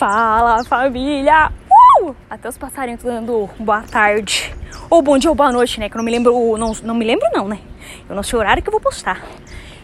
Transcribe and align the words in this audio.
Fala 0.00 0.64
família! 0.64 1.52
Uh! 2.00 2.14
Até 2.30 2.48
os 2.48 2.56
passarinhos 2.56 3.02
dando 3.02 3.50
boa 3.58 3.82
tarde. 3.82 4.50
Ou 4.88 5.02
bom 5.02 5.18
dia 5.18 5.28
ou 5.28 5.36
boa 5.36 5.52
noite, 5.52 5.78
né? 5.78 5.90
Que 5.90 5.94
eu 5.94 5.98
não 5.98 6.04
me 6.06 6.10
lembro. 6.10 6.56
Não, 6.56 6.72
não 6.82 6.94
me 6.94 7.04
lembro, 7.04 7.28
não, 7.34 7.46
né? 7.46 7.60
Eu 8.08 8.16
não 8.16 8.22
sei 8.22 8.38
o 8.38 8.40
horário 8.40 8.62
que 8.62 8.68
eu 8.70 8.72
vou 8.72 8.80
postar. 8.80 9.22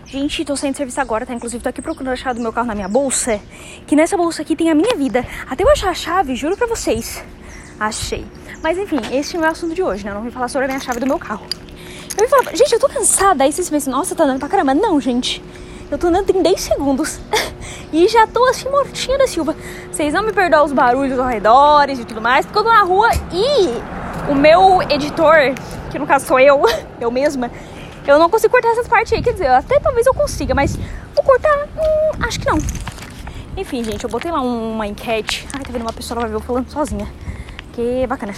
Gente, 0.06 0.42
tô 0.42 0.56
saindo 0.56 0.72
de 0.72 0.78
serviço 0.78 0.98
agora, 1.02 1.26
tá? 1.26 1.34
Inclusive, 1.34 1.62
tô 1.62 1.68
aqui 1.68 1.82
procurando 1.82 2.14
a 2.14 2.16
chave 2.16 2.38
do 2.38 2.42
meu 2.42 2.50
carro 2.50 2.66
na 2.66 2.74
minha 2.74 2.88
bolsa. 2.88 3.38
Que 3.86 3.94
nessa 3.94 4.16
bolsa 4.16 4.40
aqui 4.40 4.56
tem 4.56 4.70
a 4.70 4.74
minha 4.74 4.96
vida. 4.96 5.22
Até 5.50 5.64
eu 5.64 5.68
achar 5.68 5.90
a 5.90 5.94
chave, 5.94 6.34
juro 6.34 6.56
pra 6.56 6.66
vocês. 6.66 7.22
Achei. 7.78 8.24
Mas 8.62 8.78
enfim, 8.78 9.00
esse 9.12 9.36
não 9.36 9.44
é 9.44 9.48
o 9.48 9.52
assunto 9.52 9.74
de 9.74 9.82
hoje, 9.82 10.02
né? 10.02 10.12
Eu 10.12 10.14
não 10.14 10.22
vim 10.22 10.30
falar 10.30 10.48
sobre 10.48 10.64
a 10.64 10.68
minha 10.68 10.80
chave 10.80 10.98
do 10.98 11.06
meu 11.06 11.18
carro. 11.18 11.46
Eu 12.16 12.24
vim 12.24 12.30
falar, 12.30 12.56
gente, 12.56 12.72
eu 12.72 12.80
tô 12.80 12.88
cansada. 12.88 13.44
Aí 13.44 13.52
vocês 13.52 13.68
pensam, 13.68 13.92
nossa, 13.92 14.14
tá 14.14 14.24
andando 14.24 14.38
pra 14.38 14.48
caramba. 14.48 14.72
Não, 14.72 14.98
gente. 14.98 15.44
Eu 15.90 15.98
tô 15.98 16.06
andando 16.06 16.30
em 16.30 16.42
10 16.42 16.58
segundos. 16.58 17.20
e 17.96 18.08
já 18.08 18.26
tô 18.26 18.44
assim, 18.44 18.68
mortinha 18.68 19.16
da 19.16 19.26
Silva. 19.26 19.56
Vocês 19.90 20.12
não 20.12 20.22
me 20.22 20.30
perdoam 20.30 20.66
os 20.66 20.72
barulhos 20.72 21.18
ao 21.18 21.26
redor 21.26 21.88
e 21.88 22.04
tudo 22.04 22.20
mais, 22.20 22.44
porque 22.44 22.58
eu 22.58 22.64
tô 22.64 22.68
na 22.68 22.82
rua 22.82 23.08
e 23.32 24.30
o 24.30 24.34
meu 24.34 24.82
editor, 24.82 25.54
que 25.90 25.98
no 25.98 26.06
caso 26.06 26.26
sou 26.26 26.38
eu, 26.38 26.60
eu 27.00 27.10
mesma, 27.10 27.50
eu 28.06 28.18
não 28.18 28.28
consigo 28.28 28.52
cortar 28.52 28.68
essas 28.68 28.86
partes 28.86 29.14
aí. 29.14 29.22
Quer 29.22 29.32
dizer, 29.32 29.46
até 29.46 29.80
talvez 29.80 30.06
eu 30.06 30.12
consiga, 30.12 30.54
mas 30.54 30.76
vou 31.14 31.24
cortar, 31.24 31.64
hum, 31.74 32.24
acho 32.26 32.38
que 32.38 32.46
não. 32.46 32.58
Enfim, 33.56 33.82
gente, 33.82 34.04
eu 34.04 34.10
botei 34.10 34.30
lá 34.30 34.42
uma 34.42 34.86
enquete. 34.86 35.48
Ai, 35.54 35.62
tá 35.62 35.72
vendo 35.72 35.82
uma 35.82 35.92
pessoa 35.92 36.20
vai 36.20 36.28
ver 36.28 36.36
eu 36.36 36.40
falando 36.40 36.68
sozinha. 36.68 37.08
Que 37.72 38.06
bacana. 38.06 38.34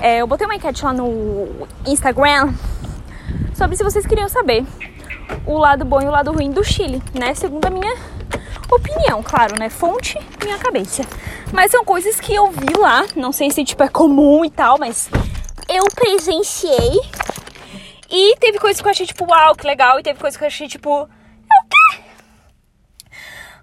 É, 0.00 0.18
eu 0.18 0.28
botei 0.28 0.46
uma 0.46 0.54
enquete 0.54 0.84
lá 0.84 0.92
no 0.92 1.66
Instagram 1.84 2.54
sobre 3.52 3.76
se 3.76 3.82
vocês 3.82 4.06
queriam 4.06 4.28
saber 4.28 4.64
o 5.44 5.58
lado 5.58 5.84
bom 5.84 6.00
e 6.00 6.04
o 6.04 6.10
lado 6.10 6.30
ruim 6.30 6.52
do 6.52 6.62
Chile, 6.62 7.02
né? 7.12 7.34
Segundo 7.34 7.66
a 7.66 7.70
minha 7.70 8.19
opinião, 8.76 9.22
claro, 9.22 9.58
né? 9.58 9.68
Fonte, 9.68 10.18
minha 10.42 10.58
cabeça. 10.58 11.02
Mas 11.52 11.70
são 11.70 11.84
coisas 11.84 12.20
que 12.20 12.34
eu 12.34 12.50
vi 12.50 12.74
lá, 12.78 13.06
não 13.16 13.32
sei 13.32 13.50
se 13.50 13.64
tipo 13.64 13.82
é 13.82 13.88
comum 13.88 14.44
e 14.44 14.50
tal, 14.50 14.78
mas 14.78 15.08
eu 15.68 15.84
presenciei. 15.94 17.00
E 18.08 18.36
teve 18.36 18.58
coisas 18.58 18.80
que 18.80 18.86
eu 18.86 18.90
achei 18.90 19.06
tipo, 19.06 19.24
uau, 19.30 19.54
que 19.54 19.66
legal, 19.66 19.98
e 20.00 20.02
teve 20.02 20.18
coisas 20.18 20.36
que 20.36 20.44
eu 20.44 20.48
achei 20.48 20.66
tipo, 20.68 20.90
é 20.90 21.02
o 21.02 21.68
quê? 21.68 22.02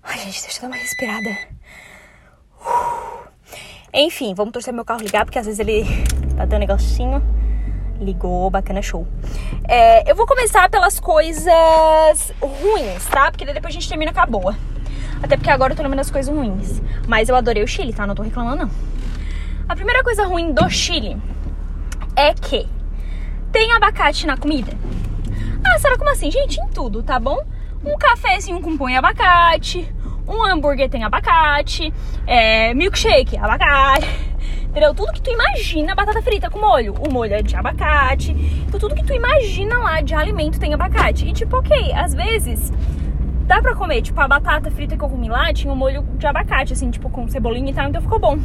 Ai, 0.04 0.20
gente, 0.20 0.42
deixa 0.42 0.58
eu 0.58 0.62
dar 0.62 0.68
uma 0.68 0.78
respirada. 0.78 1.38
Uh. 2.62 3.28
Enfim, 3.94 4.34
vamos 4.34 4.54
torcer 4.54 4.74
meu 4.74 4.86
carro 4.86 5.02
ligar, 5.02 5.26
porque 5.26 5.40
às 5.40 5.46
vezes 5.46 5.60
ele 5.60 5.84
tá 6.36 6.46
dando 6.46 6.60
negocinho. 6.60 7.22
Ligou, 8.00 8.50
bacana, 8.50 8.82
show. 8.82 9.08
É, 9.68 10.10
eu 10.10 10.16
vou 10.16 10.28
começar 10.28 10.70
pelas 10.70 11.00
coisas 11.00 12.32
ruins, 12.40 13.06
tá? 13.08 13.32
Porque 13.32 13.44
depois 13.46 13.66
a 13.66 13.72
gente 13.72 13.90
termina 13.90 14.14
com 14.14 14.20
a 14.20 14.26
boa. 14.26 14.56
Até 15.22 15.36
porque 15.36 15.50
agora 15.50 15.74
eu 15.74 15.78
tô 15.78 15.84
lembrando 15.84 16.00
das 16.00 16.12
coisas 16.12 16.34
ruins. 16.34 16.82
Mas 17.08 17.30
eu 17.30 17.36
adorei 17.36 17.64
o 17.64 17.68
Chile, 17.68 17.94
tá? 17.94 18.06
Não 18.06 18.16
tô 18.16 18.24
reclamando, 18.24 18.64
não. 18.64 18.72
A 19.68 19.76
primeira 19.76 20.04
coisa 20.04 20.26
ruim 20.26 20.54
do 20.54 20.70
Chile 20.70 21.18
é 22.16 22.34
que 22.34 22.68
tem 23.52 23.72
abacate 23.74 24.26
na 24.26 24.38
comida. 24.38 24.72
Ah, 25.64 25.80
será 25.80 25.98
como 25.98 26.10
assim? 26.10 26.32
Gente, 26.32 26.60
em 26.60 26.68
tudo, 26.68 27.04
tá 27.04 27.20
bom? 27.20 27.44
Um 27.84 27.98
cafezinho 27.98 28.62
com 28.62 28.78
pão 28.78 28.90
e 28.90 28.96
abacate, 28.96 29.88
um 30.28 30.44
hambúrguer 30.44 30.90
tem 30.90 31.04
abacate, 31.04 31.94
é, 32.26 32.74
milkshake, 32.74 33.38
abacate 33.38 34.28
entendeu? 34.78 34.94
Tudo 34.94 35.12
que 35.12 35.22
tu 35.22 35.32
imagina, 35.32 35.96
batata 35.96 36.22
frita 36.22 36.50
com 36.50 36.60
molho. 36.60 36.94
O 36.94 37.12
molho 37.12 37.34
é 37.34 37.42
de 37.42 37.56
abacate. 37.56 38.32
Então, 38.68 38.80
tudo 38.80 38.94
que 38.94 39.04
tu 39.04 39.14
imagina 39.14 39.80
lá 39.80 40.02
de 40.02 40.14
alimento 40.14 40.60
tem 40.60 40.74
abacate. 40.74 41.28
E, 41.28 41.34
tipo, 41.34 41.58
ok, 41.58 41.94
às 41.94 42.14
vezes 42.14 42.72
dá 43.48 43.62
pra 43.62 43.74
comer. 43.74 44.02
Tipo, 44.02 44.20
a 44.22 44.28
batata 44.28 44.70
frita 44.70 44.96
que 44.96 45.04
eu 45.04 45.10
comi 45.10 45.30
lá 45.30 45.52
tinha 45.54 45.74
um 45.74 45.76
molho 45.76 46.04
de 46.18 46.28
abacate, 46.28 46.74
assim, 46.74 46.92
tipo, 46.92 47.10
com 47.10 47.28
cebolinha 47.28 47.72
e 47.72 47.74
tal, 47.74 47.88
então 47.88 48.02
ficou 48.02 48.20
bom. 48.20 48.38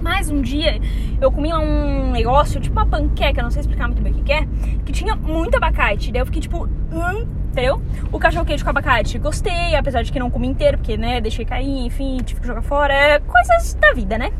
Mas 0.00 0.30
um 0.30 0.40
dia 0.40 0.80
eu 1.20 1.32
comi 1.32 1.50
lá 1.50 1.58
um 1.58 2.12
negócio, 2.12 2.60
tipo 2.60 2.78
uma 2.78 2.86
panqueca, 2.86 3.42
não 3.42 3.50
sei 3.50 3.60
explicar 3.60 3.88
muito 3.88 4.00
bem 4.00 4.12
o 4.12 4.22
que, 4.22 4.32
é, 4.32 4.46
que 4.84 4.92
tinha 4.92 5.16
muito 5.16 5.56
abacate. 5.56 6.12
Daí 6.12 6.22
eu 6.22 6.26
fiquei 6.26 6.40
tipo, 6.40 6.66
hum, 6.66 7.26
entendeu? 7.50 7.82
O 8.12 8.18
cachorro 8.18 8.44
queijo 8.44 8.62
com 8.62 8.70
abacate, 8.70 9.18
gostei, 9.18 9.74
apesar 9.74 10.02
de 10.02 10.12
que 10.12 10.18
não 10.20 10.30
comi 10.30 10.46
inteiro, 10.46 10.78
porque, 10.78 10.96
né, 10.96 11.20
deixei 11.20 11.44
cair, 11.44 11.86
enfim, 11.86 12.18
tive 12.24 12.40
que 12.40 12.46
jogar 12.46 12.62
fora. 12.62 12.94
É 12.94 13.18
coisas 13.18 13.74
da 13.74 13.92
vida, 13.92 14.16
né? 14.16 14.30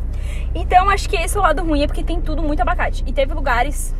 Então 0.54 0.88
acho 0.90 1.08
que 1.08 1.16
esse 1.16 1.36
é 1.36 1.40
o 1.40 1.42
lado 1.42 1.64
ruim, 1.64 1.82
é 1.82 1.86
porque 1.88 2.04
tem 2.04 2.20
tudo 2.20 2.40
muito 2.40 2.60
abacate. 2.60 3.02
E 3.04 3.12
teve 3.12 3.34
lugares 3.34 3.92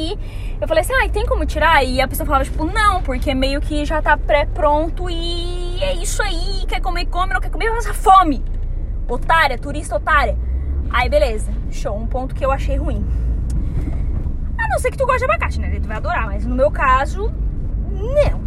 que 0.00 0.18
eu 0.60 0.68
falei 0.68 0.82
assim, 0.82 0.92
ah, 0.94 1.08
tem 1.08 1.26
como 1.26 1.44
tirar? 1.44 1.84
E 1.84 2.00
a 2.00 2.08
pessoa 2.08 2.26
falava, 2.26 2.44
tipo, 2.44 2.64
não, 2.64 3.02
porque 3.02 3.34
meio 3.34 3.60
que 3.60 3.84
já 3.84 4.00
tá 4.00 4.16
pré-pronto 4.16 5.08
e 5.10 5.82
é 5.82 5.94
isso 5.94 6.22
aí, 6.22 6.64
quer 6.66 6.80
comer, 6.80 7.06
come, 7.06 7.32
não 7.32 7.40
quer 7.40 7.50
comer, 7.50 7.70
passa 7.70 7.92
fome. 7.92 8.42
Otária, 9.08 9.58
turista 9.58 9.96
otária. 9.96 10.36
Aí 10.90 11.08
beleza, 11.08 11.52
show, 11.70 11.96
um 11.96 12.06
ponto 12.06 12.34
que 12.34 12.44
eu 12.44 12.50
achei 12.50 12.76
ruim. 12.76 13.04
A 14.58 14.68
não 14.68 14.78
ser 14.78 14.90
que 14.90 14.96
tu 14.96 15.06
goste 15.06 15.20
de 15.20 15.24
abacate, 15.24 15.60
né? 15.60 15.78
Tu 15.80 15.88
vai 15.88 15.96
adorar, 15.96 16.26
mas 16.26 16.44
no 16.44 16.54
meu 16.54 16.70
caso, 16.70 17.32
não. 17.90 18.40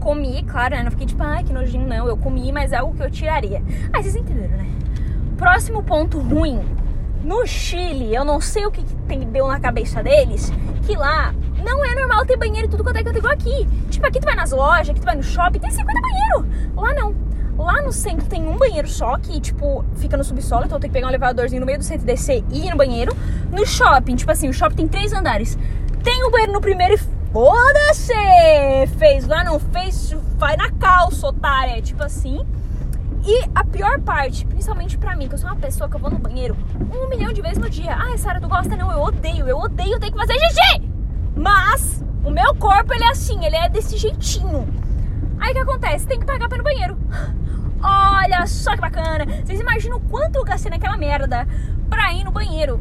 Comi, 0.00 0.42
claro, 0.44 0.74
né? 0.74 0.82
Não 0.82 0.90
fiquei 0.90 1.06
tipo, 1.06 1.22
ai, 1.22 1.44
que 1.44 1.52
nojinho, 1.52 1.86
não. 1.86 2.06
Eu 2.06 2.16
comi, 2.16 2.52
mas 2.52 2.72
é 2.72 2.76
algo 2.76 2.94
que 2.94 3.02
eu 3.02 3.10
tiraria. 3.10 3.62
Ah, 3.92 4.02
vocês 4.02 4.14
entenderam, 4.16 4.56
né? 4.56 4.66
Próximo 5.36 5.82
ponto 5.82 6.18
ruim. 6.18 6.60
No 7.22 7.46
Chile, 7.46 8.14
eu 8.14 8.24
não 8.24 8.38
sei 8.38 8.66
o 8.66 8.70
que, 8.70 8.84
deu 9.30 9.46
na 9.46 9.60
cabeça 9.60 10.02
deles, 10.02 10.52
que 10.86 10.96
lá 10.96 11.34
não 11.64 11.84
é 11.84 11.94
normal 11.94 12.26
ter 12.26 12.36
banheiro 12.36 12.66
e 12.66 12.70
tudo 12.70 12.84
quanto 12.84 12.96
é 12.96 13.02
canto 13.02 13.18
igual 13.18 13.32
aqui. 13.32 13.66
Tipo, 13.90 14.06
aqui 14.06 14.20
tu 14.20 14.24
vai 14.24 14.34
nas 14.34 14.52
lojas, 14.52 14.90
aqui 14.90 15.00
tu 15.00 15.04
vai 15.04 15.16
no 15.16 15.22
shopping, 15.22 15.58
tem 15.58 15.70
50 15.70 16.00
banheiros. 16.00 16.74
Lá 16.76 16.94
não. 16.94 17.14
Lá 17.56 17.80
no 17.82 17.92
centro 17.92 18.26
tem 18.26 18.46
um 18.46 18.56
banheiro 18.56 18.88
só 18.88 19.16
que, 19.16 19.40
tipo, 19.40 19.84
fica 19.96 20.16
no 20.16 20.24
subsolo, 20.24 20.64
então 20.64 20.80
tem 20.80 20.90
que 20.90 20.94
pegar 20.94 21.06
um 21.06 21.10
elevadorzinho 21.10 21.60
no 21.60 21.66
meio 21.66 21.78
do 21.78 21.84
centro, 21.84 22.04
descer 22.04 22.44
e 22.50 22.66
ir 22.66 22.70
no 22.70 22.76
banheiro. 22.76 23.16
No 23.50 23.64
shopping, 23.64 24.16
tipo 24.16 24.30
assim, 24.30 24.48
o 24.48 24.52
shopping 24.52 24.74
tem 24.74 24.88
três 24.88 25.12
andares. 25.12 25.56
Tem 26.02 26.24
o 26.24 26.28
um 26.28 26.30
banheiro 26.30 26.52
no 26.52 26.60
primeiro 26.60 26.94
e 26.94 26.98
foda-se! 27.32 28.12
Fez 28.98 29.26
lá, 29.26 29.44
não 29.44 29.58
fez, 29.58 30.14
vai 30.36 30.56
na 30.56 30.70
calça, 30.72 31.28
otária. 31.28 31.80
Tipo 31.80 32.02
assim. 32.02 32.44
E 33.26 33.42
a 33.54 33.64
pior 33.64 34.00
parte, 34.00 34.44
principalmente 34.44 34.98
pra 34.98 35.16
mim, 35.16 35.28
que 35.28 35.34
eu 35.34 35.38
sou 35.38 35.48
uma 35.48 35.56
pessoa 35.56 35.88
que 35.88 35.96
eu 35.96 36.00
vou 36.00 36.10
no 36.10 36.18
banheiro 36.18 36.54
um 36.92 37.08
milhão 37.08 37.32
de 37.32 37.40
vezes 37.40 37.58
no 37.58 37.70
dia. 37.70 37.96
Ai, 37.98 38.18
Sara, 38.18 38.38
tu 38.38 38.48
gosta? 38.48 38.76
Não, 38.76 38.92
eu 38.92 39.00
odeio, 39.00 39.48
eu 39.48 39.56
odeio 39.56 39.98
ter 39.98 40.10
que 40.10 40.18
fazer 40.18 40.34
xixi! 40.34 40.90
Mas 41.34 42.04
o 42.22 42.30
meu 42.30 42.54
corpo, 42.54 42.92
ele 42.92 43.04
é 43.04 43.08
assim, 43.08 43.42
ele 43.44 43.56
é 43.56 43.68
desse 43.68 43.96
jeitinho. 43.96 44.68
Aí 45.40 45.52
o 45.52 45.54
que 45.54 45.60
acontece? 45.60 46.06
Tem 46.06 46.20
que 46.20 46.26
pagar 46.26 46.48
pra 46.48 46.56
ir 46.56 46.58
no 46.58 46.64
banheiro. 46.64 46.98
Olha 47.82 48.46
só 48.46 48.74
que 48.74 48.80
bacana. 48.80 49.24
Vocês 49.44 49.58
imaginam 49.58 50.00
quanto 50.00 50.36
eu 50.36 50.44
gastei 50.44 50.70
naquela 50.70 50.96
merda 50.96 51.46
pra 51.88 52.12
ir 52.12 52.24
no 52.24 52.30
banheiro? 52.30 52.78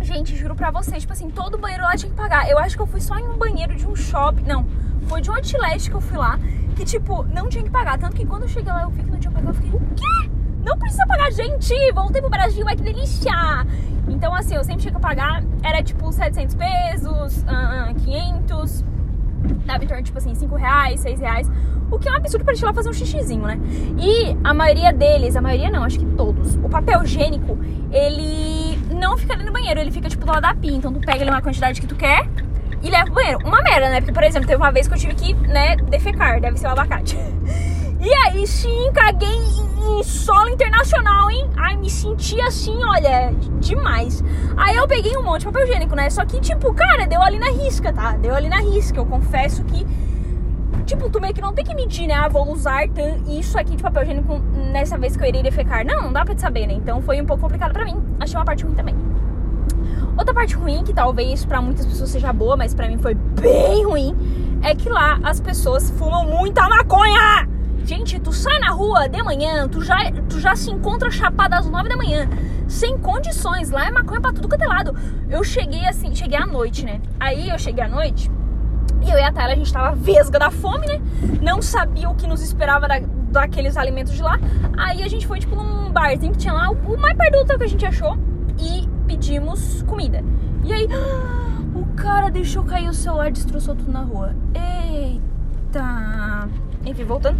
Gente, 0.00 0.34
juro 0.36 0.54
pra 0.54 0.70
vocês, 0.70 1.02
tipo 1.02 1.12
assim, 1.12 1.28
todo 1.28 1.58
banheiro 1.58 1.82
lá 1.82 1.94
tinha 1.96 2.10
que 2.10 2.16
pagar. 2.16 2.48
Eu 2.48 2.58
acho 2.58 2.74
que 2.74 2.82
eu 2.82 2.86
fui 2.86 3.00
só 3.00 3.18
em 3.18 3.28
um 3.28 3.36
banheiro 3.36 3.74
de 3.74 3.86
um 3.86 3.94
shopping. 3.94 4.44
Não, 4.44 4.66
foi 5.08 5.20
de 5.20 5.30
um 5.30 5.34
outlet 5.34 5.90
que 5.90 5.96
eu 5.96 6.00
fui 6.00 6.16
lá. 6.16 6.38
Que, 6.78 6.84
tipo, 6.84 7.24
não 7.24 7.48
tinha 7.48 7.64
que 7.64 7.70
pagar. 7.70 7.98
Tanto 7.98 8.14
que 8.14 8.24
quando 8.24 8.42
eu 8.42 8.48
cheguei 8.48 8.72
lá, 8.72 8.82
eu 8.82 8.90
vi 8.90 9.02
que 9.02 9.10
não 9.10 9.18
tinha 9.18 9.32
que 9.32 9.36
pagar. 9.36 9.50
Eu 9.50 9.54
fiquei, 9.54 9.70
o 9.72 9.80
quê? 9.96 10.30
Não 10.64 10.78
precisa 10.78 11.04
pagar, 11.08 11.32
gente! 11.32 11.74
Voltei 11.92 12.20
pro 12.20 12.30
Brasil, 12.30 12.64
ai 12.68 12.76
que 12.76 12.82
delícia! 12.84 13.32
Então, 14.08 14.32
assim, 14.32 14.54
eu 14.54 14.62
sempre 14.62 14.82
tinha 14.82 14.94
que 14.94 15.00
pagar. 15.00 15.42
Era, 15.60 15.82
tipo, 15.82 16.12
700 16.12 16.54
pesos, 16.54 17.38
uh, 17.42 17.94
500. 18.04 18.84
Dava 19.66 19.82
em 19.82 19.88
torno, 19.88 20.04
tipo 20.04 20.18
assim, 20.18 20.36
5 20.36 20.54
reais, 20.54 21.00
6 21.00 21.18
reais. 21.18 21.50
O 21.90 21.98
que 21.98 22.08
é 22.08 22.12
um 22.12 22.14
absurdo 22.14 22.44
pra 22.44 22.54
gente 22.54 22.64
lá 22.64 22.72
fazer 22.72 22.90
um 22.90 22.92
xixizinho, 22.92 23.42
né? 23.42 23.58
E 23.98 24.36
a 24.44 24.54
maioria 24.54 24.92
deles, 24.92 25.34
a 25.34 25.40
maioria 25.40 25.70
não, 25.70 25.82
acho 25.82 25.98
que 25.98 26.06
todos, 26.06 26.54
o 26.54 26.68
papel 26.68 27.02
higiênico, 27.02 27.58
ele 27.90 28.78
não 28.94 29.18
fica 29.18 29.34
ali 29.34 29.42
no 29.42 29.52
banheiro, 29.52 29.80
ele 29.80 29.90
fica 29.90 30.08
tipo 30.08 30.24
do 30.24 30.30
lado 30.30 30.42
da 30.42 30.54
pia. 30.54 30.76
Então 30.76 30.92
tu 30.92 31.00
pega 31.00 31.22
ali 31.22 31.30
uma 31.30 31.42
quantidade 31.42 31.80
que 31.80 31.88
tu 31.88 31.96
quer 31.96 32.28
e 32.82 32.90
leva 32.90 33.04
pro 33.04 33.14
banheiro. 33.14 33.38
Uma 33.44 33.62
merda, 33.62 33.88
né? 33.88 34.00
Porque, 34.00 34.12
por 34.12 34.22
exemplo, 34.22 34.46
teve 34.46 34.60
uma 34.60 34.70
vez 34.70 34.86
que 34.86 34.94
eu 34.94 34.98
tive 34.98 35.14
que, 35.14 35.34
né, 35.34 35.76
defecar, 35.76 36.40
deve 36.40 36.58
ser 36.58 36.66
o 36.66 36.70
abacate. 36.70 37.16
E 38.00 38.14
aí 38.14 38.46
sim, 38.46 38.92
caguei 38.94 39.28
em, 39.28 40.02
solo 40.04 40.48
internacional, 40.50 41.28
hein? 41.32 41.50
Ai, 41.56 41.76
me 41.76 41.90
senti 41.90 42.40
assim, 42.40 42.78
olha, 42.84 43.32
demais. 43.58 44.22
Aí 44.56 44.76
eu 44.76 44.86
peguei 44.86 45.16
um 45.16 45.22
monte 45.24 45.40
de 45.40 45.46
papel 45.46 45.64
higiênico, 45.64 45.96
né? 45.96 46.08
Só 46.08 46.24
que, 46.24 46.40
tipo, 46.40 46.72
cara, 46.74 47.08
deu 47.08 47.20
ali 47.20 47.40
na 47.40 47.50
risca, 47.50 47.92
tá? 47.92 48.12
Deu 48.12 48.36
ali 48.36 48.48
na 48.48 48.60
risca. 48.60 49.00
Eu 49.00 49.04
confesso 49.04 49.64
que 49.64 49.84
tipo, 50.86 51.10
tu 51.10 51.20
meio 51.20 51.34
que 51.34 51.40
não 51.40 51.52
tem 51.52 51.64
que 51.64 51.74
medir, 51.74 52.06
né? 52.06 52.14
Ah, 52.14 52.28
vou 52.28 52.50
usar 52.50 52.88
isso 53.28 53.58
aqui 53.58 53.76
de 53.76 53.82
papel 53.82 54.04
higiênico 54.04 54.38
nessa 54.72 54.96
vez 54.96 55.16
que 55.16 55.22
eu 55.22 55.28
irei 55.28 55.42
defecar. 55.42 55.84
Não, 55.84 56.02
não 56.04 56.12
dá 56.12 56.24
pra 56.24 56.34
te 56.34 56.40
saber, 56.40 56.66
né? 56.66 56.74
Então 56.74 57.02
foi 57.02 57.20
um 57.20 57.26
pouco 57.26 57.42
complicado 57.42 57.72
pra 57.72 57.84
mim. 57.84 58.00
Achei 58.18 58.36
uma 58.36 58.44
parte 58.44 58.64
ruim 58.64 58.74
também. 58.74 58.94
Outra 60.18 60.34
parte 60.34 60.56
ruim, 60.56 60.82
que 60.82 60.92
talvez 60.92 61.44
para 61.44 61.62
muitas 61.62 61.86
pessoas 61.86 62.10
seja 62.10 62.32
boa, 62.32 62.56
mas 62.56 62.74
para 62.74 62.88
mim 62.88 62.98
foi 62.98 63.14
bem 63.14 63.84
ruim, 63.84 64.16
é 64.62 64.74
que 64.74 64.88
lá 64.88 65.20
as 65.22 65.38
pessoas 65.38 65.90
fumam 65.90 66.24
muita 66.24 66.68
maconha! 66.68 67.48
Gente, 67.84 68.18
tu 68.18 68.32
sai 68.32 68.58
na 68.58 68.70
rua 68.70 69.08
de 69.08 69.22
manhã, 69.22 69.68
tu 69.68 69.80
já, 69.80 69.96
tu 70.28 70.40
já 70.40 70.56
se 70.56 70.72
encontra 70.72 71.08
chapado 71.08 71.54
às 71.54 71.70
nove 71.70 71.88
da 71.88 71.96
manhã, 71.96 72.28
sem 72.66 72.98
condições. 72.98 73.70
Lá 73.70 73.86
é 73.86 73.90
maconha 73.92 74.20
pra 74.20 74.32
tudo 74.32 74.48
quanto 74.48 74.60
é 74.62 74.66
lado. 74.66 74.94
Eu 75.30 75.44
cheguei 75.44 75.86
assim, 75.86 76.12
cheguei 76.12 76.36
à 76.36 76.44
noite, 76.44 76.84
né? 76.84 77.00
Aí 77.20 77.48
eu 77.48 77.58
cheguei 77.58 77.84
à 77.84 77.88
noite, 77.88 78.28
e 79.00 79.10
eu 79.10 79.16
e 79.16 79.22
a 79.22 79.32
Tayla, 79.32 79.52
a 79.52 79.56
gente 79.56 79.72
tava 79.72 79.94
vesga 79.94 80.38
da 80.38 80.50
fome, 80.50 80.86
né? 80.86 81.00
Não 81.40 81.62
sabia 81.62 82.10
o 82.10 82.16
que 82.16 82.26
nos 82.26 82.42
esperava 82.42 82.88
da, 82.88 82.98
daqueles 83.30 83.76
alimentos 83.76 84.12
de 84.12 84.22
lá. 84.22 84.38
Aí 84.76 85.00
a 85.00 85.08
gente 85.08 85.28
foi, 85.28 85.38
tipo, 85.38 85.54
num 85.54 85.92
barzinho 85.92 86.32
que 86.32 86.38
tinha 86.38 86.52
lá, 86.52 86.70
o 86.70 86.98
mais 86.98 87.16
perto 87.16 87.44
do 87.44 87.56
que 87.56 87.64
a 87.64 87.68
gente 87.68 87.86
achou. 87.86 88.18
E 88.58 88.97
pedimos 89.08 89.82
comida. 89.82 90.22
E 90.62 90.72
aí, 90.72 90.86
o 91.74 91.86
cara 91.96 92.30
deixou 92.30 92.62
cair 92.62 92.88
o 92.88 92.94
celular 92.94 93.28
e 93.28 93.32
destroçou 93.32 93.74
tudo 93.74 93.90
na 93.90 94.02
rua. 94.02 94.34
Eita. 94.54 96.46
Enfim, 96.84 97.04
voltando. 97.04 97.38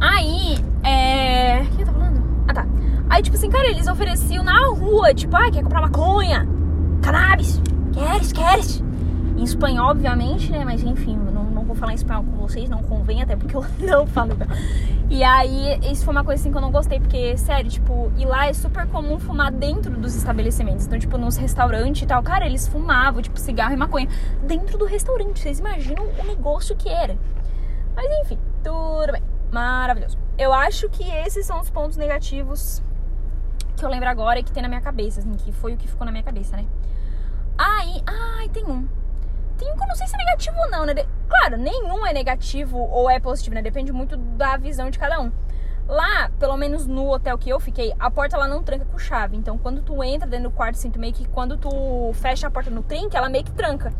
Aí, 0.00 0.58
é. 0.82 1.62
O 1.62 1.76
que 1.76 1.82
eu 1.82 1.86
tava 1.86 1.98
falando? 1.98 2.24
Ah, 2.48 2.52
tá. 2.52 2.66
Aí, 3.08 3.22
tipo 3.22 3.36
assim, 3.36 3.48
cara, 3.48 3.68
eles 3.68 3.86
ofereciam 3.86 4.42
na 4.42 4.68
rua, 4.68 5.14
tipo, 5.14 5.34
ah, 5.36 5.50
quer 5.50 5.62
comprar 5.62 5.80
maconha? 5.80 6.46
Cannabis? 7.00 7.62
Queres, 7.92 8.32
queres? 8.32 8.82
Em 9.36 9.44
espanhol, 9.44 9.90
obviamente, 9.90 10.50
né? 10.50 10.64
Mas 10.64 10.82
enfim, 10.82 11.16
vou 11.74 11.80
falar 11.80 11.92
em 11.92 11.96
espanhol 11.96 12.24
com 12.24 12.36
vocês, 12.36 12.68
não 12.68 12.82
convém, 12.82 13.22
até 13.22 13.36
porque 13.36 13.56
eu 13.56 13.64
não 13.78 14.06
falo. 14.06 14.36
E 15.10 15.22
aí, 15.22 15.78
isso 15.90 16.04
foi 16.04 16.12
uma 16.12 16.24
coisa 16.24 16.40
assim 16.40 16.50
que 16.50 16.56
eu 16.56 16.62
não 16.62 16.70
gostei, 16.70 16.98
porque, 16.98 17.36
sério, 17.36 17.70
tipo, 17.70 18.10
e 18.16 18.24
lá 18.24 18.46
é 18.46 18.52
super 18.52 18.86
comum 18.86 19.18
fumar 19.18 19.52
dentro 19.52 19.96
dos 19.96 20.14
estabelecimentos. 20.14 20.86
Então, 20.86 20.98
tipo, 20.98 21.18
nos 21.18 21.36
restaurantes 21.36 22.02
e 22.02 22.06
tal, 22.06 22.22
cara, 22.22 22.46
eles 22.46 22.66
fumavam, 22.66 23.20
tipo, 23.20 23.38
cigarro 23.38 23.74
e 23.74 23.76
maconha 23.76 24.08
dentro 24.42 24.78
do 24.78 24.86
restaurante. 24.86 25.40
Vocês 25.40 25.58
imaginam 25.58 26.04
o 26.06 26.24
negócio 26.24 26.74
que 26.74 26.88
era. 26.88 27.16
Mas 27.94 28.06
enfim, 28.22 28.38
tudo 28.62 29.12
bem. 29.12 29.22
Maravilhoso. 29.52 30.18
Eu 30.36 30.52
acho 30.52 30.88
que 30.88 31.04
esses 31.04 31.46
são 31.46 31.60
os 31.60 31.70
pontos 31.70 31.96
negativos 31.96 32.82
que 33.76 33.84
eu 33.84 33.88
lembro 33.88 34.08
agora 34.08 34.38
e 34.38 34.42
que 34.42 34.52
tem 34.52 34.62
na 34.62 34.68
minha 34.68 34.80
cabeça, 34.80 35.20
assim, 35.20 35.32
que 35.34 35.52
foi 35.52 35.74
o 35.74 35.76
que 35.76 35.86
ficou 35.86 36.04
na 36.04 36.10
minha 36.10 36.24
cabeça, 36.24 36.56
né? 36.56 36.64
Aí, 37.56 38.02
ai, 38.06 38.48
tem 38.48 38.64
um. 38.64 38.88
Tem 39.56 39.70
um 39.72 39.76
que 39.76 39.82
eu 39.82 39.86
não 39.86 39.94
sei 39.94 40.06
se 40.06 40.14
é 40.14 40.18
negativo 40.18 40.56
ou 40.58 40.70
não, 40.70 40.86
né? 40.86 40.94
Claro, 41.28 41.56
nenhum 41.56 42.06
é 42.06 42.12
negativo 42.12 42.78
ou 42.78 43.10
é 43.10 43.18
positivo, 43.18 43.54
né? 43.54 43.62
Depende 43.62 43.92
muito 43.92 44.16
da 44.16 44.56
visão 44.56 44.90
de 44.90 44.98
cada 44.98 45.20
um. 45.20 45.30
Lá, 45.86 46.30
pelo 46.38 46.56
menos 46.56 46.86
no 46.86 47.10
hotel 47.12 47.36
que 47.36 47.50
eu 47.50 47.60
fiquei, 47.60 47.92
a 47.98 48.10
porta 48.10 48.36
ela 48.36 48.48
não 48.48 48.62
tranca 48.62 48.86
com 48.86 48.98
chave. 48.98 49.36
Então, 49.36 49.58
quando 49.58 49.82
tu 49.82 50.02
entra 50.02 50.26
dentro 50.26 50.48
do 50.48 50.54
quarto, 50.54 50.76
sinto 50.76 50.98
meio 50.98 51.12
que 51.12 51.28
quando 51.28 51.58
tu 51.58 52.10
fecha 52.14 52.46
a 52.46 52.50
porta 52.50 52.70
no 52.70 52.82
trinque, 52.82 53.16
ela 53.16 53.28
meio 53.28 53.44
que 53.44 53.52
tranca. 53.52 53.92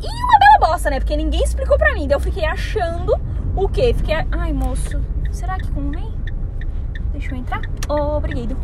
E 0.00 0.06
uma 0.06 0.38
bela 0.38 0.70
bosta, 0.70 0.88
né? 0.88 1.00
Porque 1.00 1.16
ninguém 1.16 1.42
explicou 1.42 1.76
pra 1.76 1.92
mim. 1.92 2.06
Daí 2.06 2.16
eu 2.16 2.20
fiquei 2.20 2.46
achando 2.46 3.12
o 3.54 3.68
quê? 3.68 3.92
Fiquei. 3.92 4.14
Ai, 4.30 4.52
moço, 4.52 5.02
será 5.30 5.58
que 5.58 5.70
convém? 5.70 6.14
Deixa 7.12 7.34
eu 7.34 7.38
entrar. 7.38 7.60
Obrigado. 7.88 8.56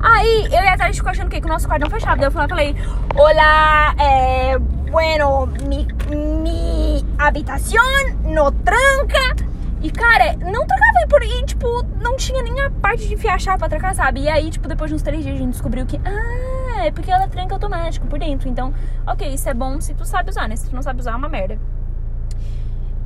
Aí 0.00 0.44
eu 0.44 0.62
e 0.62 0.68
a 0.68 0.76
Thaís 0.76 0.96
ficou 0.96 1.10
achando 1.10 1.26
o 1.26 1.30
quê? 1.30 1.40
Que 1.40 1.46
o 1.46 1.48
nosso 1.48 1.66
quarto 1.66 1.82
não 1.82 1.90
fechava. 1.90 2.16
Daí 2.16 2.26
eu 2.26 2.30
falei, 2.30 2.76
Olá, 3.16 3.94
é. 3.98 4.75
Bueno, 4.90 5.46
mi, 5.68 5.86
mi 6.10 7.04
habitación 7.18 8.22
no 8.22 8.52
tranca. 8.52 9.36
E, 9.82 9.90
cara, 9.90 10.34
não 10.36 10.66
trancava 10.66 11.06
por 11.08 11.22
aí, 11.22 11.44
tipo, 11.44 11.82
não 12.02 12.16
tinha 12.16 12.42
nem 12.42 12.60
a 12.60 12.70
parte 12.70 13.06
de 13.06 13.14
enfiar 13.14 13.34
a 13.34 13.38
chave 13.38 13.58
pra 13.58 13.68
trancar, 13.68 13.94
sabe? 13.94 14.22
E 14.22 14.28
aí, 14.28 14.50
tipo, 14.50 14.66
depois 14.66 14.90
de 14.90 14.94
uns 14.94 15.02
três 15.02 15.22
dias 15.22 15.36
a 15.36 15.38
gente 15.38 15.52
descobriu 15.52 15.84
que, 15.84 16.00
ah, 16.04 16.86
é 16.86 16.90
porque 16.90 17.10
ela 17.10 17.28
tranca 17.28 17.54
automático 17.54 18.06
por 18.06 18.18
dentro. 18.18 18.48
Então, 18.48 18.72
ok, 19.06 19.34
isso 19.34 19.48
é 19.48 19.54
bom 19.54 19.80
se 19.80 19.94
tu 19.94 20.04
sabe 20.04 20.30
usar, 20.30 20.48
né? 20.48 20.56
Se 20.56 20.68
tu 20.68 20.74
não 20.74 20.82
sabe 20.82 21.00
usar, 21.00 21.12
é 21.12 21.16
uma 21.16 21.28
merda. 21.28 21.58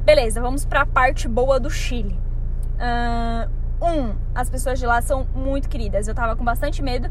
Beleza, 0.04 0.40
vamos 0.40 0.64
pra 0.64 0.86
parte 0.86 1.28
boa 1.28 1.58
do 1.58 1.70
Chile. 1.70 2.18
Uh, 2.76 3.50
um, 3.84 4.14
as 4.34 4.48
pessoas 4.48 4.78
de 4.78 4.86
lá 4.86 5.02
são 5.02 5.26
muito 5.34 5.68
queridas. 5.68 6.08
Eu 6.08 6.14
tava 6.14 6.36
com 6.36 6.44
bastante 6.44 6.82
medo, 6.82 7.10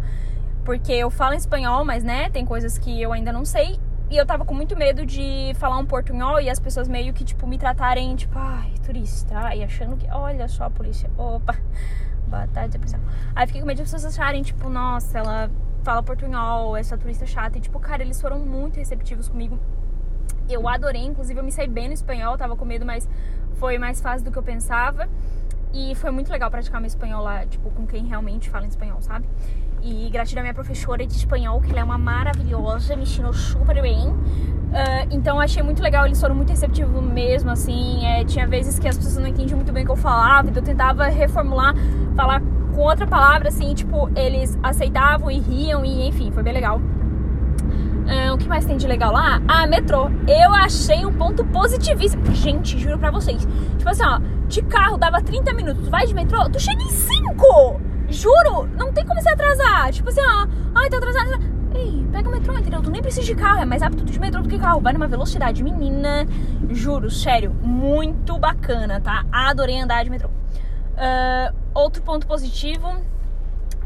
porque 0.64 0.94
eu 0.94 1.10
falo 1.10 1.34
espanhol, 1.34 1.84
mas, 1.84 2.04
né, 2.04 2.30
tem 2.30 2.46
coisas 2.46 2.78
que 2.78 3.02
eu 3.02 3.12
ainda 3.12 3.32
não 3.32 3.44
sei. 3.44 3.78
E 4.10 4.18
eu 4.18 4.26
tava 4.26 4.44
com 4.44 4.56
muito 4.56 4.76
medo 4.76 5.06
de 5.06 5.54
falar 5.60 5.78
um 5.78 5.86
portunhol 5.86 6.42
e 6.42 6.50
as 6.50 6.60
pessoas 6.60 6.88
meio 6.88 7.14
que, 7.14 7.24
tipo, 7.24 7.46
me 7.46 7.60
tratarem, 7.60 8.16
tipo, 8.16 8.34
ai, 8.40 8.74
turista. 8.84 9.54
E 9.54 9.64
achando 9.64 9.96
que, 9.98 10.10
olha 10.10 10.48
só 10.48 10.64
a 10.64 10.70
polícia. 10.72 11.08
Opa, 11.16 11.56
boa 12.28 12.48
tarde, 12.48 12.80
policial. 12.80 13.00
Aí 13.36 13.46
fiquei 13.46 13.62
com 13.62 13.68
medo 13.68 13.76
de 13.78 13.84
as 13.84 13.92
pessoas 13.92 14.12
acharem, 14.12 14.42
tipo, 14.42 14.68
nossa, 14.68 15.20
ela 15.20 15.52
fala 15.84 16.02
portunhol, 16.02 16.76
essa 16.76 16.98
turista 16.98 17.28
chata. 17.28 17.60
E, 17.60 17.62
tipo, 17.62 17.80
cara, 17.80 18.02
eles 18.02 18.20
foram 18.20 18.40
muito 18.40 18.78
receptivos 18.78 19.30
comigo. 19.30 19.60
Eu 20.50 20.68
adorei, 20.68 21.06
inclusive 21.06 21.40
eu 21.40 21.44
me 21.44 21.52
saí 21.52 21.68
bem 21.68 21.88
no 21.88 21.94
espanhol, 21.94 22.36
tava 22.36 22.56
com 22.56 22.66
medo, 22.66 22.88
mas 22.88 23.08
foi 23.58 23.78
mais 23.78 24.02
fácil 24.02 24.26
do 24.26 24.32
que 24.32 24.40
eu 24.40 24.44
pensava. 24.44 25.08
E 25.72 25.94
foi 25.94 26.10
muito 26.10 26.32
legal 26.32 26.50
praticar 26.50 26.82
meu 26.82 26.88
espanhol 26.88 27.24
lá, 27.24 27.46
tipo, 27.46 27.70
com 27.70 27.86
quem 27.86 28.08
realmente 28.08 28.50
fala 28.50 28.66
espanhol, 28.66 29.04
sabe? 29.04 29.28
E 29.82 30.10
gratidão 30.10 30.42
à 30.42 30.44
minha 30.44 30.54
professora 30.54 31.06
de 31.06 31.14
espanhol, 31.14 31.62
que 31.62 31.72
ela 31.72 31.80
é 31.80 31.84
uma 31.84 31.98
maravilhosa, 31.98 32.96
me 32.96 33.04
ensinou 33.04 33.34
super 33.34 33.82
bem. 33.82 34.10
Uh, 34.10 35.08
então 35.10 35.40
achei 35.40 35.64
muito 35.64 35.82
legal, 35.82 36.06
eles 36.06 36.20
foram 36.20 36.36
muito 36.36 36.50
receptivos 36.50 37.02
mesmo, 37.02 37.50
assim. 37.50 38.06
É, 38.06 38.24
tinha 38.24 38.46
vezes 38.48 38.78
que 38.78 38.88
as 38.88 38.98
pessoas 38.98 39.18
não 39.18 39.28
entendiam 39.28 39.58
muito 39.58 39.72
bem 39.72 39.84
o 39.84 39.86
que 39.86 39.92
eu 39.92 39.96
falava, 39.96 40.50
então 40.50 40.62
eu 40.62 40.66
tentava 40.66 41.06
reformular, 41.06 41.74
falar 42.16 42.42
com 42.76 42.82
outra 42.82 43.08
palavra, 43.08 43.50
assim, 43.50 43.74
tipo, 43.74 44.10
eles 44.16 44.58
aceitavam 44.62 45.32
e 45.32 45.40
riam, 45.40 45.84
e 45.84 46.08
enfim, 46.08 46.32
foi 46.32 46.44
bem 46.44 46.54
legal. 46.54 46.80
Uh, 46.80 48.34
o 48.34 48.38
que 48.38 48.48
mais 48.48 48.66
tem 48.66 48.76
de 48.76 48.88
legal 48.88 49.12
lá? 49.12 49.40
Ah, 49.48 49.68
metrô. 49.68 50.10
Eu 50.28 50.52
achei 50.52 51.06
um 51.06 51.14
ponto 51.14 51.46
positivíssimo. 51.46 52.26
Gente, 52.34 52.78
juro 52.80 52.98
pra 52.98 53.12
vocês. 53.12 53.48
Tipo 53.78 53.90
assim, 53.90 54.04
ó, 54.04 54.20
de 54.48 54.64
carro 54.64 54.98
dava 54.98 55.22
30 55.22 55.54
minutos. 55.54 55.88
Vai 55.90 56.08
de 56.08 56.16
metrô, 56.16 56.50
tu 56.50 56.60
chega 56.60 56.82
em 56.82 56.90
5! 56.90 57.80
Juro! 58.10 58.68
Não 58.76 58.92
tem 58.92 59.06
como 59.06 59.22
se 59.22 59.30
atrasar. 59.30 59.92
Tipo 59.92 60.10
assim, 60.10 60.22
ó, 60.22 60.48
ai, 60.76 60.90
tô 60.90 60.98
atrasada. 60.98 61.40
Ei, 61.74 62.06
pega 62.12 62.28
o 62.28 62.32
metrô, 62.32 62.58
entendeu? 62.58 62.82
Tu 62.82 62.90
nem 62.90 63.02
precisa 63.02 63.26
de 63.26 63.36
carro, 63.36 63.62
é 63.62 63.66
mais 63.66 63.82
rápido 63.82 64.04
de 64.04 64.20
metrô 64.20 64.42
do 64.42 64.50
que 64.50 64.58
carro. 64.58 64.82
Vai 64.82 64.94
numa 64.94 65.08
velocidade, 65.08 65.64
menina. 65.64 66.26
Juro, 66.70 67.10
sério, 67.12 67.54
muito 67.62 68.38
bacana, 68.38 69.00
tá? 69.00 69.26
Adorei 69.32 69.80
andar 69.80 70.04
de 70.04 70.10
metrô. 70.10 70.30
Uh, 70.30 71.56
outro 71.74 72.02
ponto 72.02 72.28
positivo 72.28 73.02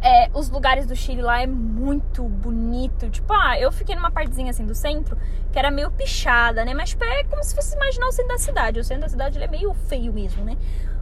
é, 0.03 0.29
os 0.33 0.49
lugares 0.49 0.85
do 0.85 0.95
Chile 0.95 1.21
lá 1.21 1.41
é 1.41 1.47
muito 1.47 2.23
bonito. 2.27 3.09
Tipo, 3.09 3.31
ah, 3.33 3.57
eu 3.57 3.71
fiquei 3.71 3.95
numa 3.95 4.11
partezinha 4.11 4.51
assim 4.51 4.65
do 4.65 4.75
centro 4.75 5.17
que 5.49 5.57
era 5.57 5.71
meio 5.71 5.89
pichada, 5.89 6.65
né? 6.65 6.73
Mas 6.73 6.89
tipo, 6.89 7.05
é 7.05 7.23
como 7.23 7.41
se 7.41 7.55
fosse 7.55 7.73
imaginar 7.75 8.07
o 8.07 8.11
centro 8.11 8.33
da 8.33 8.37
cidade. 8.37 8.79
O 8.79 8.83
centro 8.83 9.03
da 9.03 9.09
cidade 9.09 9.37
ele 9.37 9.45
é 9.45 9.47
meio 9.47 9.73
feio 9.73 10.11
mesmo, 10.11 10.43
né? 10.43 10.57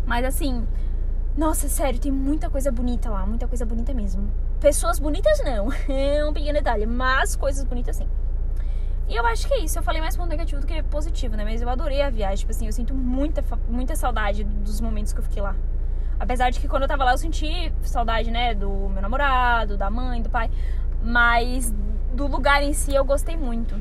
Mas 0.05 0.23
assim, 0.23 0.67
nossa, 1.37 1.69
sério, 1.69 1.99
tem 1.99 2.11
muita 2.11 2.49
coisa 2.49 2.71
bonita 2.71 3.09
lá, 3.09 3.25
muita 3.25 3.47
coisa 3.47 3.65
bonita 3.65 3.93
mesmo. 3.93 4.29
Pessoas 4.59 4.99
bonitas 4.99 5.41
não, 5.43 5.69
é 5.87 6.25
um 6.25 6.33
pequeno 6.33 6.53
detalhe, 6.53 6.85
mas 6.85 7.35
coisas 7.35 7.63
bonitas 7.63 7.95
sim. 7.95 8.07
E 9.11 9.15
eu 9.15 9.25
acho 9.25 9.45
que 9.45 9.53
é 9.53 9.59
isso. 9.59 9.77
Eu 9.77 9.83
falei 9.83 9.99
mais 9.99 10.15
ponto 10.15 10.29
negativo 10.29 10.61
do 10.61 10.67
que 10.67 10.81
positivo, 10.83 11.35
né? 11.35 11.43
Mas 11.43 11.61
eu 11.61 11.67
adorei 11.67 12.01
a 12.01 12.09
viagem. 12.09 12.37
Tipo 12.37 12.51
assim, 12.51 12.65
eu 12.65 12.71
sinto 12.71 12.93
muita, 12.93 13.43
muita 13.67 13.93
saudade 13.93 14.45
dos 14.45 14.79
momentos 14.79 15.11
que 15.11 15.19
eu 15.19 15.23
fiquei 15.23 15.41
lá. 15.41 15.53
Apesar 16.17 16.49
de 16.49 16.61
que 16.61 16.67
quando 16.67 16.83
eu 16.83 16.87
tava 16.87 17.03
lá 17.03 17.11
eu 17.11 17.17
senti 17.17 17.73
saudade, 17.81 18.31
né, 18.31 18.55
do 18.55 18.69
meu 18.69 19.01
namorado, 19.01 19.75
da 19.75 19.89
mãe, 19.89 20.21
do 20.21 20.29
pai. 20.29 20.49
Mas 21.03 21.73
do 22.13 22.25
lugar 22.27 22.63
em 22.63 22.71
si 22.71 22.95
eu 22.95 23.03
gostei 23.03 23.35
muito. 23.35 23.75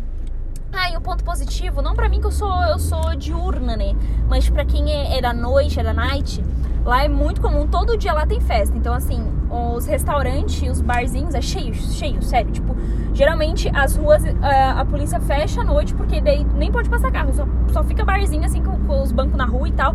Ah, 0.73 0.91
e 0.91 0.97
o 0.97 1.01
ponto 1.01 1.25
positivo, 1.25 1.83
não 1.83 1.95
para 1.95 2.09
mim 2.09 2.21
que 2.21 2.27
eu 2.27 2.33
sou 2.33 2.63
eu 2.65 2.79
sou 2.79 3.15
diurna, 3.17 3.77
né? 3.77 3.95
Mas 4.29 4.49
para 4.49 4.65
quem 4.65 4.91
é, 4.91 5.19
é, 5.19 5.21
da 5.21 5.33
noite, 5.33 5.81
é 5.81 5.83
da 5.83 5.93
night, 5.93 6.45
lá 6.85 7.05
é 7.05 7.09
muito 7.09 7.41
comum, 7.41 7.67
todo 7.67 7.97
dia 7.99 8.13
lá 8.13 8.25
tem 8.25 8.41
festa. 8.41 8.77
Então, 8.77 8.95
assim, 8.95 9.21
os 9.51 9.87
restaurantes, 9.87 10.63
os 10.71 10.81
barzinhos 10.81 11.35
é 11.35 11.41
cheio, 11.41 11.75
cheio, 11.75 12.23
sério. 12.23 12.53
Tipo, 12.53 12.77
geralmente 13.13 13.69
as 13.75 13.97
ruas 13.97 14.25
a, 14.25 14.31
ah, 14.43 14.81
a 14.81 14.85
polícia 14.85 15.21
fecha 15.21 15.61
à 15.61 15.65
noite 15.65 15.93
porque 15.95 16.21
daí 16.21 16.45
nem 16.55 16.71
pode 16.71 16.89
passar 16.89 17.11
carro, 17.11 17.33
só, 17.35 17.47
só 17.73 17.83
fica 17.83 18.05
barzinho 18.05 18.45
assim 18.45 18.63
com, 18.63 18.79
com 18.87 19.03
os 19.03 19.11
bancos 19.11 19.37
na 19.37 19.47
rua 19.47 19.69
e 19.69 19.73
tal. 19.73 19.95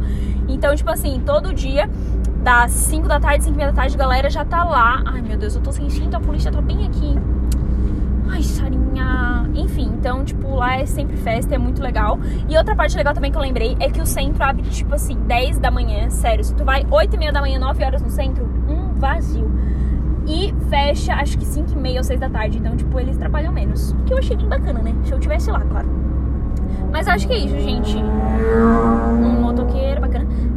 Então, 0.50 0.75
tipo 0.75 0.89
assim, 0.89 1.22
todo 1.25 1.53
dia 1.53 1.89
das 2.44 2.72
5 2.72 3.08
da 3.08 3.20
tarde, 3.20 3.46
5 3.46 3.55
e 3.55 3.58
meia 3.58 3.72
da 3.72 3.75
tarde, 3.75 3.96
a 3.96 3.98
galera 3.98 4.29
já 4.29 4.44
tá 4.44 4.63
lá. 4.63 5.01
Ai, 5.05 5.22
meu 5.22 5.38
Deus, 5.38 5.55
eu 5.55 5.62
tô 5.62 5.72
sentindo, 5.72 6.15
a 6.15 6.20
polícia 6.20 6.51
tá 6.51 6.62
bem 6.62 6.86
aqui. 6.86 7.15
Ai, 8.29 8.44
Sarinha. 8.44 9.50
Enfim, 9.53 9.91
então, 9.98 10.24
tipo, 10.24 10.55
lá 10.55 10.77
é 10.77 10.86
sempre 10.86 11.15
festa, 11.17 11.55
é 11.55 11.58
muito 11.58 11.82
legal. 11.82 12.20
E 12.50 12.58
outra 12.58 12.75
parte 12.75 12.96
legal 12.98 13.13
também 13.13 13.32
que 13.32 13.38
eu 13.38 13.41
lembrei 13.41 13.75
é 13.79 13.89
que 13.89 14.01
o 14.01 14.05
centro 14.05 14.44
abre, 14.44 14.63
tipo 14.63 14.94
assim, 14.94 15.15
10 15.15 15.60
da 15.60 15.72
manhã. 15.72 16.10
Sério, 16.10 16.44
se 16.44 16.53
tu 16.53 16.63
vai 16.63 16.86
8 16.89 17.15
e 17.15 17.17
meia 17.17 17.32
da 17.32 17.41
manhã, 17.41 17.60
9 17.60 17.84
horas 17.84 18.01
no 18.01 18.10
centro, 18.10 18.46
um 18.67 18.94
vazio. 18.94 19.50
E 20.27 20.53
fecha, 20.70 21.13
acho 21.13 21.38
que 21.38 21.46
5 21.46 21.72
e 21.72 21.75
meia 21.75 22.00
ou 22.00 22.03
6 22.03 22.20
da 22.20 22.29
tarde. 22.29 22.58
Então, 22.58 22.75
tipo, 22.75 23.00
eles 23.00 23.17
trabalham 23.17 23.53
menos. 23.53 23.96
Que 24.05 24.13
eu 24.13 24.17
achei 24.17 24.36
bem 24.36 24.48
bacana, 24.48 24.82
né? 24.82 24.94
Se 25.03 25.12
eu 25.12 25.20
tivesse 25.20 25.51
lá, 25.51 25.62
claro. 25.62 25.88
Mas 26.91 27.08
acho 27.08 27.27
que 27.27 27.34
é 27.34 27.38
isso, 27.38 27.60
gente. 27.60 27.98
Um. 27.98 29.46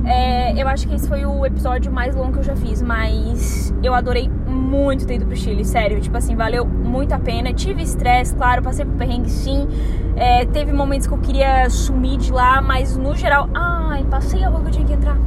É, 0.09 0.55
eu 0.57 0.67
acho 0.67 0.89
que 0.89 0.95
esse 0.95 1.07
foi 1.07 1.27
o 1.27 1.45
episódio 1.45 1.93
mais 1.93 2.17
longo 2.17 2.33
que 2.33 2.39
eu 2.39 2.43
já 2.43 2.57
fiz, 2.57 2.81
mas 2.81 3.75
eu 3.83 3.93
adorei 3.93 4.27
muito 4.47 5.07
ter 5.07 5.17
ido 5.17 5.27
pro 5.27 5.37
Chile, 5.37 5.67
sério. 5.67 6.01
Tipo 6.01 6.17
assim, 6.17 6.35
valeu 6.35 6.65
muito 6.65 7.13
a 7.13 7.19
pena. 7.19 7.53
Tive 7.53 7.83
estresse, 7.83 8.35
claro, 8.35 8.63
passei 8.63 8.87
por 8.87 8.95
perrengue 8.95 9.29
sim. 9.29 9.69
É, 10.17 10.47
teve 10.47 10.73
momentos 10.73 11.07
que 11.07 11.13
eu 11.13 11.19
queria 11.19 11.69
sumir 11.69 12.17
de 12.17 12.33
lá, 12.33 12.63
mas 12.63 12.97
no 12.97 13.15
geral. 13.15 13.51
Ai, 13.55 14.03
passei 14.05 14.43
a 14.43 14.49
rua 14.49 14.63
que 14.63 14.69
eu 14.69 14.73
tinha 14.73 14.87
que 14.87 14.93
entrar. 14.95 15.19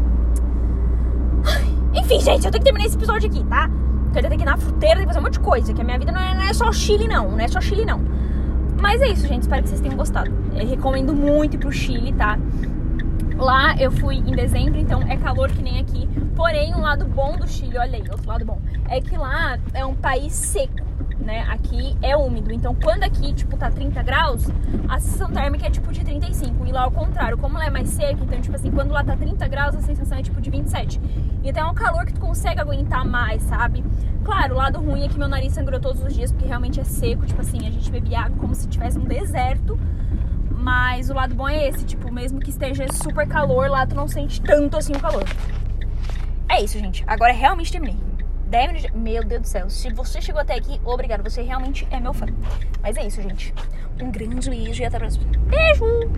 Enfim, 1.93 2.19
gente, 2.19 2.45
eu 2.45 2.51
tenho 2.51 2.63
que 2.63 2.63
terminar 2.63 2.85
esse 2.87 2.95
episódio 2.95 3.29
aqui, 3.29 3.43
tá? 3.43 3.69
Porque 4.05 4.17
eu 4.17 4.23
tenho 4.23 4.37
que 4.37 4.43
ir 4.43 4.45
na 4.45 4.57
fruteira, 4.57 4.95
tem 4.95 5.03
que 5.03 5.07
fazer 5.07 5.19
um 5.19 5.23
monte 5.23 5.33
de 5.33 5.41
coisa. 5.41 5.73
Que 5.75 5.81
a 5.81 5.83
minha 5.83 5.99
vida 5.99 6.11
não 6.11 6.19
é, 6.19 6.33
não 6.33 6.41
é 6.41 6.53
só 6.53 6.71
Chile, 6.71 7.07
não. 7.07 7.29
Não 7.29 7.39
é 7.39 7.47
só 7.47 7.61
Chile, 7.61 7.85
não. 7.85 8.01
Mas 8.81 8.99
é 8.99 9.09
isso, 9.09 9.27
gente. 9.27 9.43
Espero 9.43 9.61
que 9.61 9.69
vocês 9.69 9.79
tenham 9.79 9.95
gostado. 9.95 10.31
Eu 10.55 10.67
recomendo 10.67 11.13
muito 11.13 11.55
ir 11.55 11.59
pro 11.59 11.71
Chile, 11.71 12.13
tá? 12.13 12.39
Lá 13.41 13.75
eu 13.79 13.91
fui 13.91 14.17
em 14.17 14.35
dezembro, 14.35 14.79
então 14.79 15.01
é 15.01 15.17
calor 15.17 15.49
que 15.51 15.63
nem 15.63 15.79
aqui. 15.79 16.07
Porém, 16.35 16.75
um 16.75 16.81
lado 16.81 17.05
bom 17.05 17.35
do 17.35 17.47
Chile, 17.47 17.77
olha 17.77 17.97
aí, 17.97 18.03
outro 18.11 18.27
lado 18.27 18.45
bom, 18.45 18.61
é 18.87 19.01
que 19.01 19.17
lá 19.17 19.57
é 19.73 19.83
um 19.83 19.95
país 19.95 20.31
seco 20.31 20.91
né? 21.21 21.45
Aqui 21.49 21.95
é 22.01 22.15
úmido. 22.15 22.51
Então, 22.51 22.75
quando 22.75 23.03
aqui, 23.03 23.33
tipo, 23.33 23.55
tá 23.55 23.69
30 23.69 24.01
graus, 24.03 24.47
a 24.87 24.99
sensação 24.99 25.29
térmica 25.31 25.67
é 25.67 25.69
tipo 25.69 25.91
de 25.91 26.03
35. 26.03 26.65
E 26.65 26.71
lá 26.71 26.83
ao 26.83 26.91
contrário, 26.91 27.37
como 27.37 27.57
lá 27.57 27.65
é 27.65 27.69
mais 27.69 27.89
seco, 27.89 28.23
então, 28.23 28.41
tipo 28.41 28.55
assim, 28.55 28.71
quando 28.71 28.91
lá 28.91 29.03
tá 29.03 29.15
30 29.15 29.47
graus, 29.47 29.75
a 29.75 29.81
sensação 29.81 30.17
é 30.17 30.21
tipo 30.21 30.41
de 30.41 30.49
27. 30.49 30.99
Então 31.43 31.67
é 31.67 31.71
um 31.71 31.73
calor 31.75 32.05
que 32.05 32.13
tu 32.13 32.19
consegue 32.19 32.59
aguentar 32.59 33.05
mais, 33.05 33.41
sabe? 33.43 33.83
Claro, 34.23 34.55
o 34.55 34.57
lado 34.57 34.79
ruim 34.79 35.03
é 35.03 35.07
que 35.07 35.17
meu 35.17 35.27
nariz 35.27 35.53
sangrou 35.53 35.79
todos 35.79 36.03
os 36.03 36.13
dias, 36.13 36.31
porque 36.31 36.47
realmente 36.47 36.79
é 36.79 36.83
seco, 36.83 37.25
tipo 37.25 37.41
assim, 37.41 37.67
a 37.67 37.71
gente 37.71 37.89
bebe 37.91 38.13
água 38.15 38.37
como 38.37 38.53
se 38.53 38.67
tivesse 38.67 38.97
um 38.97 39.05
deserto. 39.05 39.79
Mas 40.57 41.09
o 41.09 41.13
lado 41.13 41.33
bom 41.33 41.47
é 41.47 41.67
esse, 41.67 41.83
tipo, 41.85 42.11
mesmo 42.11 42.39
que 42.39 42.49
esteja 42.49 42.85
super 42.91 43.27
calor, 43.27 43.69
lá 43.69 43.85
tu 43.85 43.95
não 43.95 44.07
sente 44.07 44.41
tanto 44.41 44.77
assim 44.77 44.93
o 44.93 44.99
calor. 44.99 45.23
É 46.49 46.61
isso, 46.61 46.77
gente. 46.77 47.03
Agora 47.07 47.31
realmente 47.31 47.71
terminei. 47.71 47.97
10 48.47 48.71
minutos. 48.73 48.91
Meu 49.01 49.23
Deus 49.23 49.41
do 49.41 49.47
céu. 49.47 49.69
Se 49.69 49.89
você 49.93 50.21
chegou 50.21 50.41
até 50.41 50.55
aqui, 50.55 50.79
obrigado. 50.83 51.23
Você 51.23 51.41
realmente 51.41 51.87
é 51.89 51.99
meu 51.99 52.13
fã. 52.13 52.25
Mas 52.83 52.97
é 52.97 53.07
isso, 53.07 53.21
gente. 53.21 53.53
Um 54.01 54.11
grande 54.11 54.49
beijo 54.49 54.81
e 54.81 54.85
até 54.85 54.97
a 54.97 54.99
próxima. 54.99 55.25
Beijo! 55.47 56.11